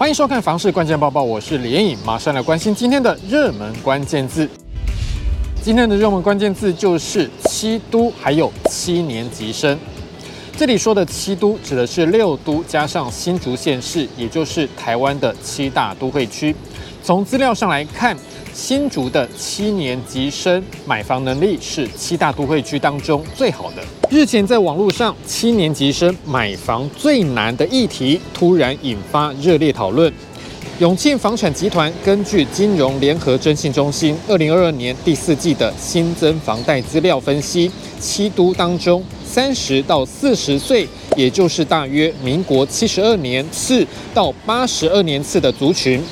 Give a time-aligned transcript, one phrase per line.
[0.00, 4.48] 欢迎收看《房市关键报报》，我是连影，马上来关心今天的热门关键字。
[5.62, 9.78] 今天的热门关键字就是七都，还有七年级生。
[10.56, 16.56] 这里说的七都指的是六都加上新竹县市，也就是台湾的七大都会区。
[17.04, 18.16] 从资料上来看，
[18.52, 23.82] 新竹的七年级生买房能力是七大都会区当中最好的。
[24.10, 30.12] 日前在网络上，七年级生买房最难的议题突然引发热烈讨论。
[30.78, 37.70] 永庆房产集团根据金融联合征信中心二零二二年第四季的新增房贷资料分析，
[38.00, 46.02] 七都当中三十到四十岁，也就是大约民国七十二年次到八十二年次的族群。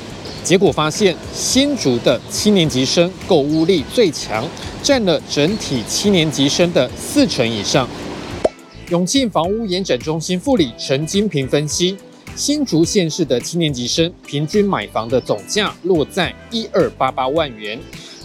[0.44, 4.46] 结果发现，新竹的七年级生购物力最强，
[4.82, 7.86] 占了整体七年级生的四成以上。
[8.90, 11.94] 永庆房屋延展中心副理陈金平分析，
[12.34, 17.78] 新竹县市的七年级生平均买房的总价落在一二八八万元，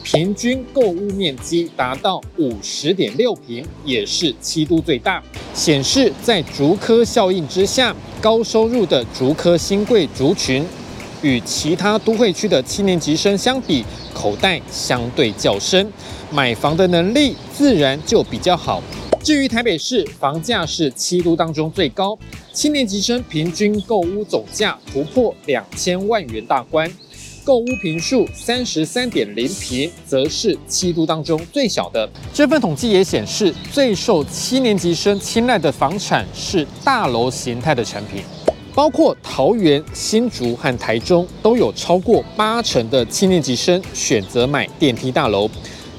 [0.03, 5.22] 平均购物面积达到五十点六坪，也是七都最大。
[5.53, 10.64] 显示在竹科效应之下，高收入的竹科新贵族群。
[11.23, 15.91] 与其他都会区的七年级生相比，口袋相对较深，
[16.31, 18.83] 买房的能力自然就比较好。
[19.23, 22.19] 至于台北市，房价是七都当中最高，
[22.52, 26.91] 七年级生平均购屋总价突破两千万元大关，
[27.45, 32.09] 购屋坪数三十三点零坪，则是七都当中最小的。
[32.33, 38.23] 这份统计也显示，最受七年级生青睐的房产是大楼形态的产品。
[38.75, 45.47] 包括桃园、新竹和台中都有超过八成的七年级生选择买电梯大楼，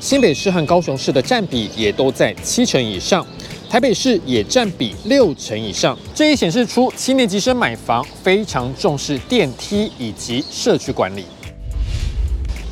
[0.01, 3.25] 新北市和高雄市的占比也都在七成以上，
[3.71, 5.97] 台北市也占比六成以上。
[6.13, 11.25] 这也显示出七年级生买房非常重视电梯以及社区管理。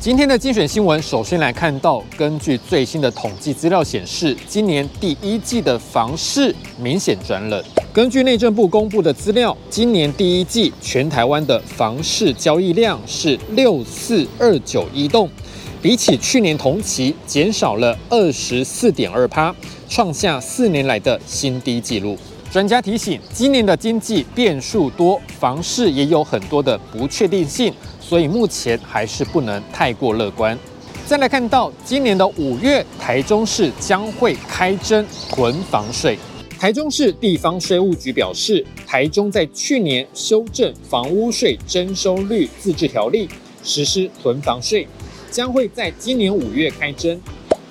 [0.01, 7.63] 今天的精选新闻，首先来看到，根据最新的统计资料显示，今年第一季的房市明显转冷。
[7.93, 15.29] 根据内政部公布的资料，今年第一季全台湾的房市交易量是六四二九一栋，
[15.79, 19.55] 比起去年同期减少了二十四点二趴，
[19.87, 22.17] 创下四年来的新低纪录。
[22.51, 27.71] 专家提醒，今年的经济变数多，房市也有很多的不确定性。
[28.01, 30.57] 所以目前还是不能太过乐观。
[31.05, 36.17] 再来看到今年的五月，台中市将会开征囤房税。
[36.63, 43.27] 台中市地方税务局表示，台中在去年修正房屋税征收率自治条例，
[43.65, 44.87] 实施囤房税，
[45.29, 47.19] 将会在今年五月开征。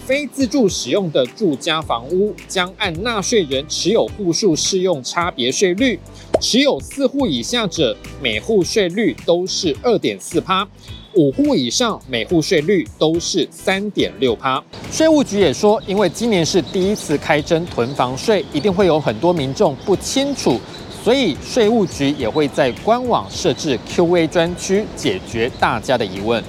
[0.05, 5.99] 非自住使用的住家房屋将按纳税人持有户数适用差别税率，
[6.41, 10.67] 持有四户以下者每户税率都是二点四趴，
[11.15, 14.63] 五户以上每户税率都是三点六趴。
[14.91, 20.61] 税务局也说，因为今年是第一次开征囤房税，一定会有很多民众不清楚，
[21.05, 26.43] 所以税务局也会在官网设置 Q&A 专区，解决大家的疑问。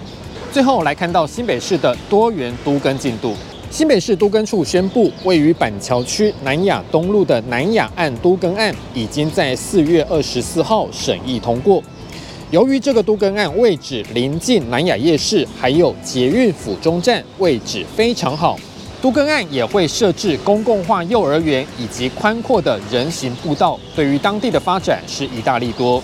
[0.54, 3.34] 最后来看到新北市的多元都更进度。
[3.72, 11.82] 新北市都更处宣布，位于板桥区南雅东路的南雅岸都更案，已经在四月二十四号审议通过。
[12.52, 18.56] 由于这个都更案位置临近南雅夜市，还有捷运府中站，位置非常好。
[19.02, 26.02] 都更案也会设置公共化幼儿园以及宽阔的人行步道，对于当地的发展是一大利多。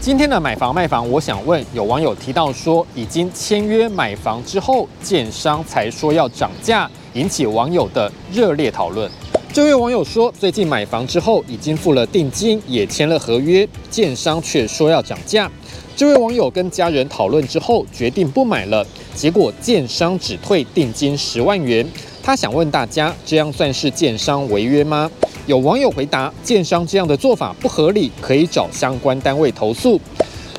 [0.00, 9.10] 今天的买房卖房，我想问，有网友提到说，已经签约买房之后，建商才说要涨价，引起网友的热烈讨论。
[9.52, 15.50] 这位网友说，最近买房之后已经付了定金，也签了合约，建商却说要涨价。
[15.94, 21.86] 这位网友跟家人讨论之后，决定不买了，结果建商只退定金十万元。
[22.22, 25.10] 他想问大家，这样算是建商违约吗？
[25.50, 30.00] 有网友回答，建商这样的做法不合理，可以找相关单位投诉。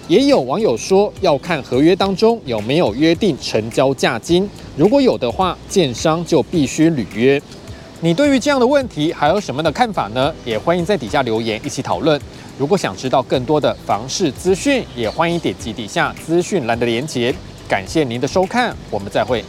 [0.09, 7.41] 也有网友说，要看合约当中有没有约定成交价金，如果有的话，建商就必须履约。
[8.01, 10.33] 你对于这样的问题还有什么的看法呢？
[10.43, 12.19] 也欢迎在底下留言一起讨论。
[12.57, 17.33] 如果想知道更多的房市资讯，也欢迎点击底下资讯栏的连结。
[17.69, 19.41] 感谢您的收看，我们再会。